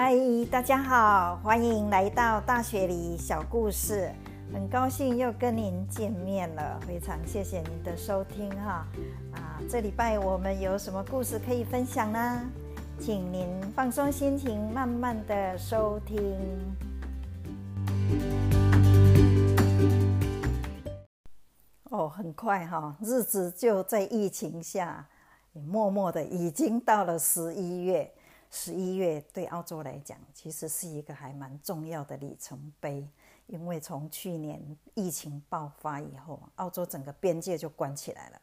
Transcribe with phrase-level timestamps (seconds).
[0.00, 0.14] 嗨，
[0.48, 4.08] 大家好，欢迎来到大学里小故事。
[4.52, 8.86] 很高兴又跟您见面了，非常谢谢您的收听哈。
[9.32, 12.48] 啊，这礼拜我们有什么故事可以分享呢？
[13.00, 16.16] 请您放松心情，慢慢的收听。
[21.90, 25.08] 哦，很快哈，日子就在疫情下，
[25.52, 28.08] 默默的已经到了十一月。
[28.50, 33.06] 十一月对澳洲来讲，其实是一个还蛮重要的里程碑，
[33.46, 38.40] 因为从去年疫情爆发以后，澳洲整个边界就关起来了。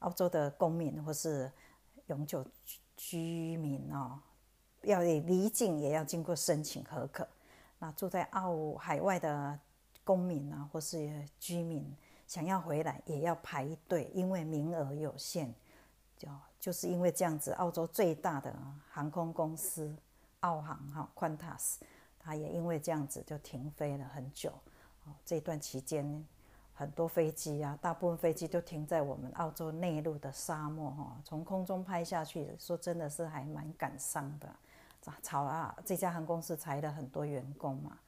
[0.00, 1.50] 澳洲的公民或是
[2.06, 2.44] 永久
[2.96, 4.18] 居民哦，
[4.82, 7.26] 要离境也要经过申请合可。
[7.78, 9.58] 那住在澳海外的
[10.02, 11.84] 公民啊，或是居民
[12.26, 15.54] 想要回来，也要排队，因为名额有限。
[16.18, 16.28] 就
[16.58, 18.54] 就是因为这样子，澳洲最大的
[18.90, 19.94] 航空公司
[20.40, 21.76] 澳航哈 Qantas，
[22.18, 24.50] 它也因为这样子就停飞了很久。
[25.04, 26.26] 哦，这段期间
[26.72, 34.48] 很多飞机啊，大部分飞机都停在我们澳洲内陆的沙漠哈，从空中拍下去，说真的是还蛮感伤的。
[35.22, 37.98] 吵啊，这家航空公司裁了很多员工嘛，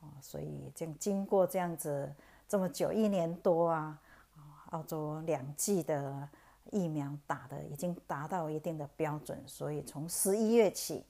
[0.00, 2.12] 哦，所以经经过这样子
[2.48, 4.00] 这么久一年多啊，
[4.70, 6.28] 澳洲两季的。
[6.70, 11.04] 疫苗打的已经达到一定的标准，所以从十一月起，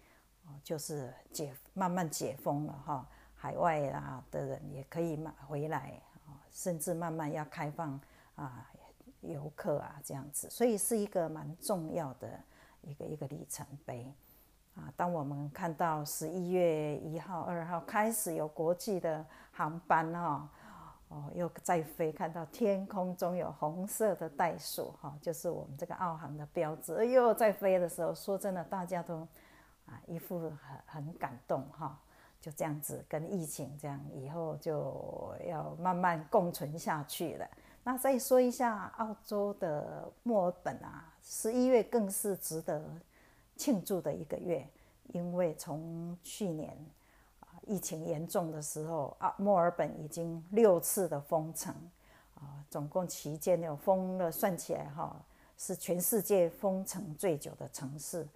[0.63, 8.01] 就是解慢慢解封了哈，海外啊的人也可以慢回来啊，甚至慢慢要开放
[8.35, 8.71] 啊
[9.21, 12.41] 游客啊这样子，所以是一个蛮重要的
[12.83, 14.11] 一个一个里程碑
[14.75, 14.93] 啊。
[14.97, 20.49] 当我们看到十一月一号、二号开始有国际的航班哈。
[21.09, 27.07] 哦又在飞，看到天空中有红色的袋鼠，哈，就是我们这个澳航的标志。
[27.07, 29.27] 又在飞的时候，说真的，大家都
[29.87, 31.99] 啊一副很很感动，哈，
[32.41, 37.49] 就这样子跟疫情这样，以后就要慢慢共存下去了。
[37.83, 42.85] 那再说一下澳洲的墨尔本啊，十一月更是值得
[43.57, 44.69] 庆祝的一个月，
[45.15, 46.77] 因为从去年。
[47.69, 51.75] 疫情严重的时候啊，墨尔本已经六次的封城
[52.35, 55.15] 啊，总共期间有封了，算起来哈，
[55.59, 58.27] 是全世界封城最久的城市，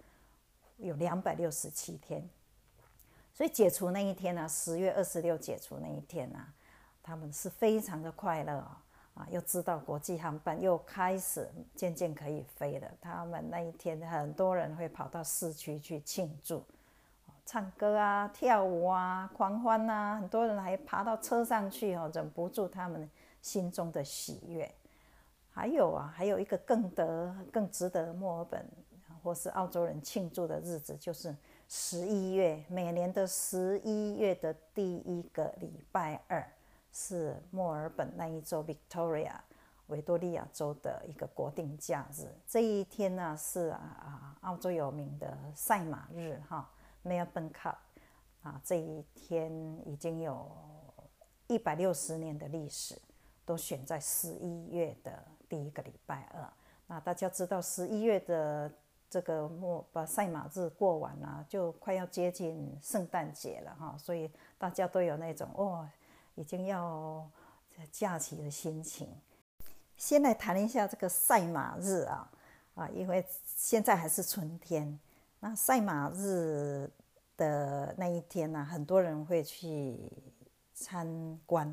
[0.77, 2.23] 有两百六十七天。
[3.33, 6.39] 所以解除那一天呢，十月二十六解除那一天呢，
[7.01, 8.53] 他们是非常的快乐
[9.15, 16.63] 啊，又知道国际航班又开始渐渐可以飞了，他们那一天很多人会跑到市区去庆祝。
[17.45, 23.09] 唱歌啊，跳舞啊，狂欢呐，很多人还爬到车上去哦，忍不住他们
[23.41, 24.73] 心中的喜悦。
[25.51, 28.65] 还有啊，还有一个更得、更值得墨尔本
[29.21, 31.35] 或是澳洲人庆祝的日子，就是
[31.67, 36.43] 十一月，每年的十一月的第一个礼拜二，
[36.91, 39.33] 是墨尔本那一周 Victoria
[39.87, 42.25] 维多利亚州的一个国定假日。
[42.47, 46.67] 这一天呢，是啊啊，澳洲有名的赛马日哈。
[47.03, 47.75] Melbourne Cup
[48.41, 49.51] 啊，这一天
[49.85, 50.51] 已经有
[51.47, 53.01] 一百六十年的历史，
[53.45, 56.51] 都选在十一月的第一个礼拜二。
[56.87, 58.71] 那大家知道十一月的
[59.09, 65.87] 这个末把赛马日过完了，就快要接近圣诞节了哈，所以大家都有那种哦，
[66.35, 67.29] 已经要
[67.91, 69.07] 假期的心情。
[69.95, 72.29] 先来谈一下这个赛马日啊
[72.75, 74.99] 啊，因为现在还是春天。
[75.43, 76.89] 那赛马日
[77.35, 80.09] 的那一天呢，很多人会去
[80.73, 81.67] 参观，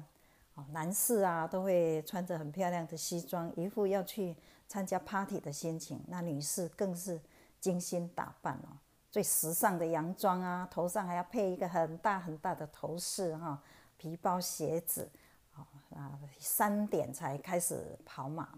[0.54, 4.36] 哦，男士啊都会穿着很漂亮的西装，一副要去
[4.66, 6.02] 参加 party 的心情。
[6.08, 7.20] 那女士更是
[7.60, 8.74] 精心打扮哦，
[9.08, 13.62] 最时尚的洋装啊，头上还要配一个很大很大的头饰哈，
[13.96, 15.08] 皮包、鞋子，
[15.54, 15.64] 哦
[15.94, 18.48] 啊，三点才开始跑马，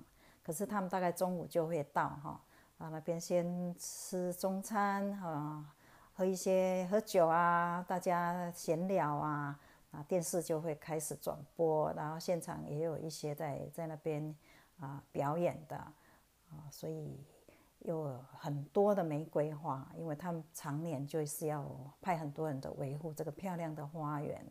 [0.42, 2.40] 可是他们大概中午就会到哈。
[2.82, 5.64] 啊，那边先吃中餐哈，
[6.14, 9.56] 喝一些喝酒啊，大家闲聊啊，
[9.92, 14.34] 啊，电视就会开始转播，然后现场也有一些在在那边
[14.80, 17.24] 啊表演的啊，所以
[17.78, 21.64] 有很多的玫瑰花，因为他们常年就是要
[22.00, 24.44] 派很多人的维护这个漂亮的花园，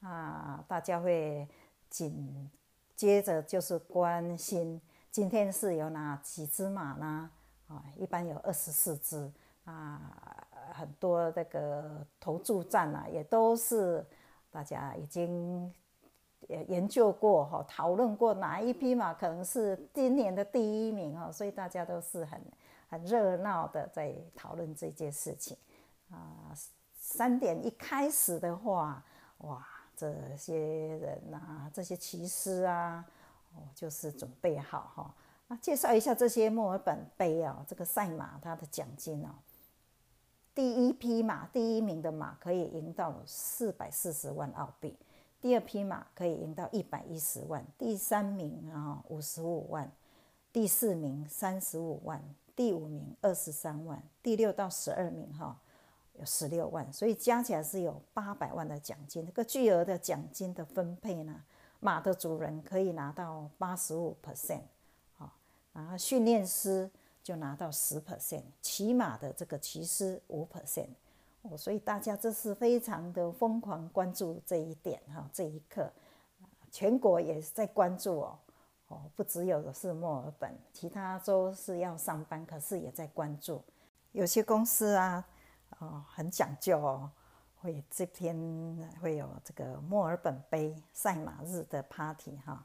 [0.00, 1.48] 啊，大家会
[1.88, 2.50] 紧
[2.96, 4.80] 接着就是关心
[5.12, 7.30] 今天是有哪几只马呢？
[7.68, 9.30] 啊，一般有二十四只
[9.64, 10.00] 啊，
[10.72, 14.04] 很多那个投注站啊，也都是
[14.50, 15.72] 大家已经
[16.48, 22.40] 研究过哈，讨论过哪一匹马可能是今年的第一名哈，所以大家都是很
[22.88, 25.56] 很热闹的在讨论这件事情
[26.10, 26.52] 啊。
[27.00, 29.02] 三点一开始的话，
[29.38, 29.66] 哇，
[29.96, 33.04] 这些人呐，这些骑师啊，
[33.54, 35.14] 哦，就是准备好哈。
[35.48, 39.30] 啊介绍一下这些墨尔本杯啊，这个赛马它的奖金哦。
[40.54, 44.96] 第一匹马，第一名的马可以赢到四百四十万澳币，
[45.40, 49.90] 第二匹马可以赢到一百一十万，第三名啊五十五万，
[50.52, 52.22] 第四名三十五万，
[52.56, 55.56] 第五名二十三万，第六到十二名哈
[56.18, 59.24] 有十六万，所以加起来是有八百万的奖金。
[59.24, 61.44] 这个巨额的奖金的分配呢，
[61.78, 64.62] 马的主人可以拿到八十五 percent。
[65.78, 66.90] 然后训练师
[67.22, 70.88] 就拿到十 percent，骑马的这个骑师五 percent，
[71.42, 75.88] 哦，所以大家这是非常的疯狂关注这一点哈，这一刻，
[76.72, 78.38] 全国也在关注哦，
[78.88, 83.62] 哦，不只有是墨尔本，其他州是要上班，可是也在关注，
[84.10, 85.24] 有些公司啊，
[85.78, 87.08] 哦，很讲究哦，
[87.60, 88.36] 会这天
[89.00, 92.64] 会有这个墨尔本杯赛马日的 party 哈。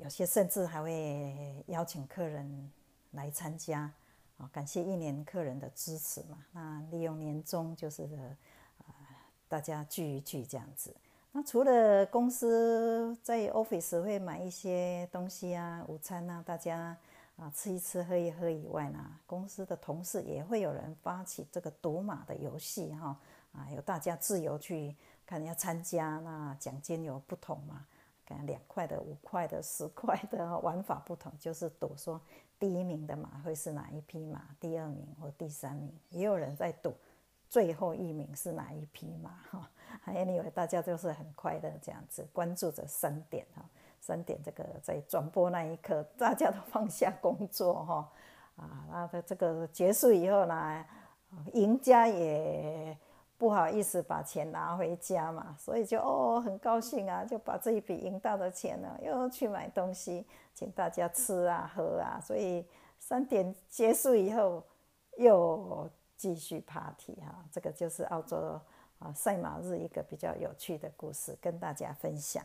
[0.00, 2.70] 有些甚至还会邀请客人
[3.12, 3.90] 来参加，
[4.38, 6.44] 啊，感谢一年客人的支持嘛。
[6.52, 8.02] 那利用年终就是
[8.78, 8.90] 啊，
[9.48, 10.94] 大家聚一聚这样子。
[11.32, 16.96] 那除了公司在 office 会买一些东西啊，午餐啊，大家
[17.36, 23.18] 啊吃一吃喝一喝以外呢，公司的同事也会有人发起这个赌马的游戏哈，
[23.52, 24.94] 啊，有大家自由去
[25.26, 27.86] 看要参加，那奖金有不同嘛。
[28.26, 32.20] 看两块的、五块的、十块的玩法不同，就是赌说
[32.58, 36.94] 第一名的马会是哪一匹马，第二名或第三名，也有人在赌
[37.48, 39.70] 最后一名是哪一匹马哈。
[40.06, 43.64] Anyway，大家就是很快乐这样子关注着三点哈，
[44.00, 48.12] 三点这个在转播那一刻，大家都放下工作哈
[48.56, 50.84] 啊，那的这个结束以后呢，
[51.52, 52.96] 赢家也。
[53.44, 62.66] 不好意思把钱拿回家嘛，所以就哦很高兴啊，就把这一笔赢到的钱呢，又去买东西请大家吃啊喝啊，所以
[62.98, 64.64] 三点结束以后
[65.18, 68.58] 又继续 party 哈，这个就是澳洲
[68.98, 72.42] 啊赛马日一个比较有趣的故事跟大家分享。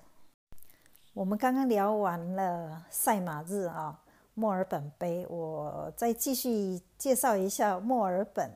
[1.13, 3.97] 我们刚刚聊完了赛马日啊，
[4.33, 8.51] 墨尔本杯，我再继续介绍一下墨尔本。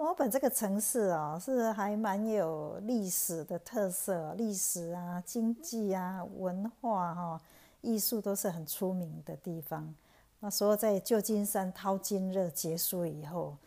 [0.00, 7.40] 墨尔本这个城市哦，是还蛮有历史的特色，历史啊、经济啊、文化哈、
[7.82, 9.94] 艺术都是很出名的地方。
[10.38, 13.58] 那时候在旧金山淘金热结束以后，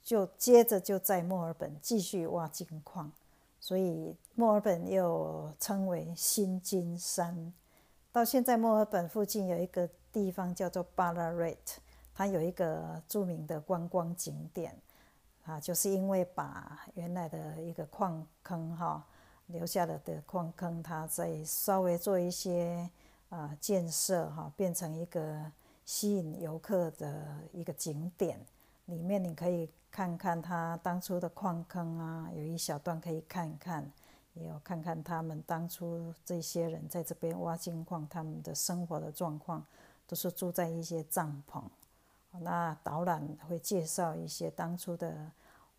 [0.00, 3.10] 就接着就在墨尔本继续挖金矿，
[3.58, 7.52] 所以墨尔本又称为新金山。
[8.12, 11.56] 到现在，墨尔本附近有一个地方叫做 Ballarat，
[12.14, 14.72] 它有一个著名的观光景点。
[15.50, 19.04] 啊，就是因为把原来的一个矿坑哈
[19.46, 22.88] 留下了的矿坑，它再稍微做一些
[23.30, 25.50] 啊建设哈，变成一个
[25.84, 28.38] 吸引游客的一个景点。
[28.84, 33.90] 里面你可以看看它当初的矿坑啊，有一小段可以看看，
[34.34, 39.66] 也有看看他们当初这些人在这边挖金矿，他们的生活的状况
[40.06, 41.60] 都是住在一些帐篷。
[42.38, 45.30] 那导览会介绍一些当初的。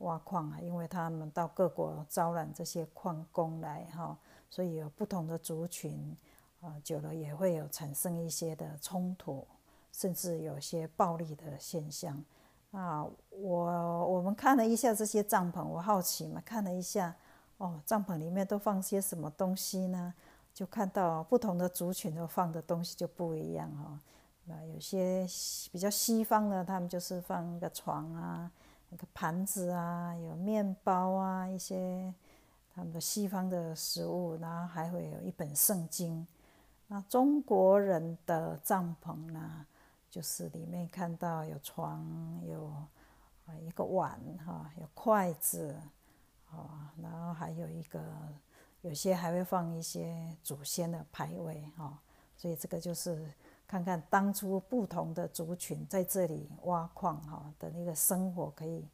[0.01, 4.17] 挖矿啊，因为他们到各国招揽这些矿工来哈，
[4.49, 6.17] 所以有不同的族群，
[6.59, 9.45] 啊，久了也会有产生一些的冲突，
[9.91, 12.19] 甚至有些暴力的现象。
[12.71, 17.15] 啊，我我们看了一下这些帐篷，我好奇嘛，看了一下，
[17.57, 20.11] 哦，帐篷里面都放些什么东西呢？
[20.51, 23.99] 就看到不同的族群都放的东西就不一样哈。
[24.45, 25.25] 那有些
[25.71, 28.51] 比较西方的，他们就是放一个床啊。
[28.93, 32.13] 那个盘子啊，有面包啊，一些
[32.75, 36.27] 他们的西方的食物，然后还会有一本圣经。
[36.87, 39.65] 那中国人的帐篷呢，
[40.09, 42.05] 就是里面看到有床，
[42.45, 42.65] 有
[43.45, 45.73] 啊一个碗哈，有筷子
[46.49, 48.03] 啊，然后还有一个，
[48.81, 51.97] 有些还会放一些祖先的牌位哈，
[52.35, 53.25] 所以这个就是。
[53.71, 58.85] 看看当初不同的族群在这里挖矿哈的那个生活，可以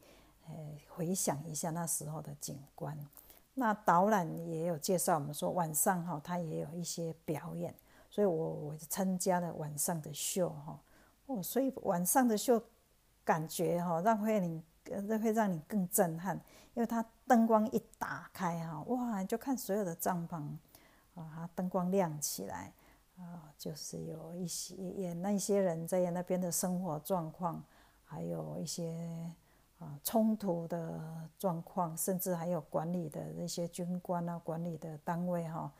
[0.47, 0.53] 呃
[0.87, 2.95] 回想一下那时候的景观。
[3.55, 7.73] 那导览也有介绍，我们说晚上哈，它也有一些表演，
[8.07, 10.79] 所以我我参加了晚上的秀哈
[11.25, 12.61] 哦，所以晚上的秀
[13.25, 16.39] 感觉哈让会你呃会让你更震撼，
[16.75, 20.35] 因为它灯光一打开哈哇，就看所有的帐篷
[21.19, 22.71] 啊，灯光亮起来。
[23.17, 27.63] 啊，就是有一些演那些人在那边的生活状况，
[28.03, 29.31] 还有一些
[29.79, 35.71] 啊冲突的状况，甚至还有管理的那些军官啊，管理的单位哈，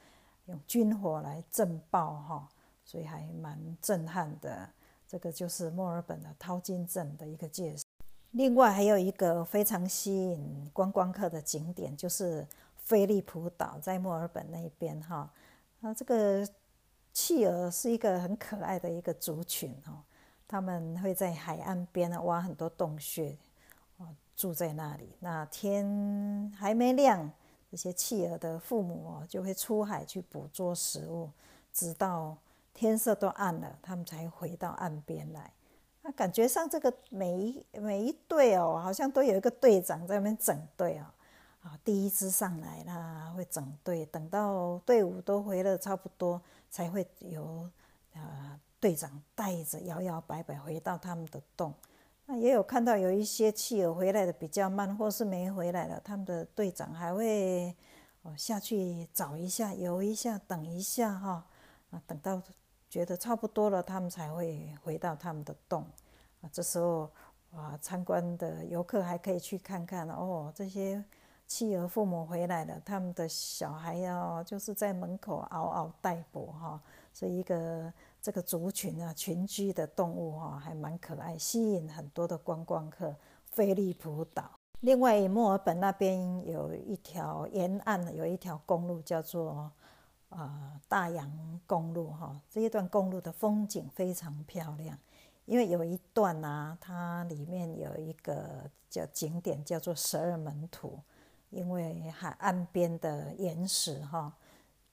[0.46, 2.50] 用军火来震爆哈，
[2.84, 4.68] 所以还蛮震撼的。
[5.08, 7.84] 这个就是墨尔本的淘金镇的一个介绍。
[8.32, 15.32] 另外还有一个非常吸引观光客的景点，就是菲利普岛，在墨尔本那边哈。
[15.82, 16.46] 啊，这个
[17.18, 20.06] 企鹅是一个很可爱的一个族群哦，
[20.48, 23.36] 他们会在海岸边呢挖很多洞穴，
[23.98, 24.06] 哦，
[24.36, 25.10] 住在那里。
[25.20, 27.28] 那天还没亮，
[27.72, 31.32] 这些企鹅的父母哦就会出海去捕捉食物，
[31.74, 32.38] 直到
[32.72, 35.52] 天色都暗了，他们才回到岸边来。
[36.04, 41.06] 那感觉上这个每一每一队哦，好像都有一个队长在那边整队哦。
[41.68, 47.70] 啊，第一支上来啦，会整队，等到队伍都回了差不多，才会由
[48.14, 51.74] 啊队长带着摇摇摆摆回到他们的洞。
[52.26, 57.76] 那也有看到有一些企鹅回来的比较慢，或是没回来了，他们的队长还会
[58.22, 61.46] 哦下去找一下，游一下，等一下哈
[61.92, 62.42] 啊，等到
[62.90, 65.86] 觉得差不多了，他们才会回到他们的洞。
[66.40, 67.12] 啊，这时候
[67.52, 71.04] 啊，参观的游客还可以去看看哦这些。
[71.48, 76.80] 妻儿父母回来了，他们的小孩要就是在门口嗷嗷待哺哈，
[77.14, 83.16] 所以一个这个族群啊，群居的动物哈，还蛮可爱，吸引很多的观光客。
[83.50, 84.52] 菲利普岛，
[84.82, 89.72] 另外墨尔本那边有一条沿岸有一条公路叫做
[90.30, 94.96] 啊大洋公路哈，这一段公路的风景非常漂亮，
[95.46, 101.00] 因为有一段啊，它里面有一个叫景点叫做十二门徒。
[101.50, 104.34] 因为海岸边的岩石哈，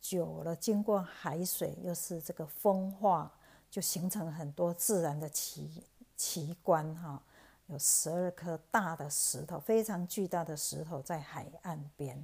[0.01, 3.33] 久了经过海水，又是这个风化，
[3.71, 5.83] 就形成很多自然的奇
[6.17, 7.21] 奇观哈。
[7.67, 12.15] 有十二颗大的石头，非常巨大的石头在海岸边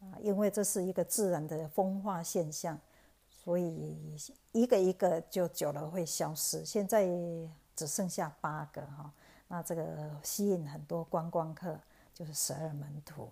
[0.00, 0.12] 啊。
[0.20, 2.78] 因为这是一个自然的风化现象，
[3.26, 4.16] 所以
[4.52, 6.64] 一个一个就久了会消失。
[6.64, 7.08] 现在
[7.74, 9.10] 只剩下八个哈。
[9.48, 11.80] 那这个吸引很多观光客，
[12.12, 13.30] 就是十二门徒。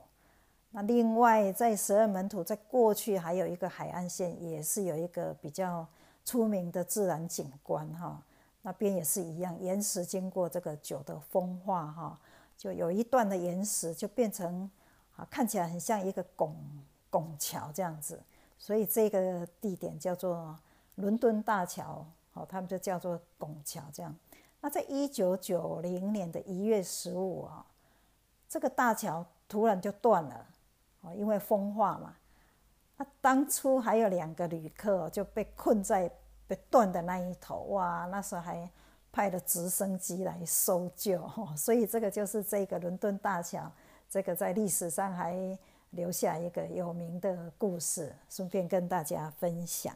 [0.77, 5.87] 那另外，在十二门徒在过去还有一个海岸线，也是有一个比较
[6.25, 8.21] 出名的自然景观哈。
[8.61, 12.19] 那边也是一样，岩石经过这个酒的风化哈，
[12.57, 14.69] 就有一段的岩石就变成
[15.15, 16.57] 啊，看起来很像一个拱
[17.09, 18.21] 拱桥这样子，
[18.59, 20.59] 所以这个地点叫做
[20.97, 24.13] 伦敦大桥，哦，他们就叫做拱桥这样。
[24.61, 27.65] 那在一九九零年的一月十五啊，
[28.49, 30.47] 这个大桥突然就断了。
[31.05, 32.15] 哦，因为风化嘛，
[32.97, 36.11] 那当初还有两个旅客就被困在
[36.47, 38.69] 被断的那一头，哇，那时候还
[39.13, 41.23] 派了直升机来搜救，
[41.57, 43.71] 所以这个就是这个伦敦大桥，
[44.09, 45.37] 这个在历史上还
[45.91, 49.95] 留下一个有名的故事，顺便跟大家分享。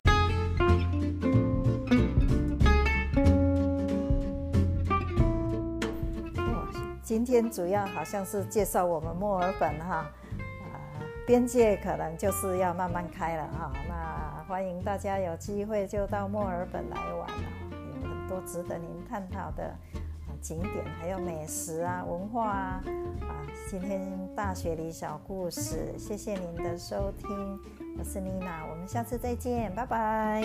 [7.03, 10.07] 今天主要好像是介绍我们墨尔本哈。
[11.29, 17.45] 边界可能就是要慢慢开了啊，那欢迎大家有机会就到墨尔本来玩了，
[18.03, 19.71] 有很多值得您探讨的
[20.41, 22.83] 景点，还有美食啊、文化啊。
[23.21, 24.01] 啊，今天
[24.35, 27.61] 大学里小故事，谢谢您的收听，
[27.99, 30.43] 我是妮娜，我们下次再见，拜拜。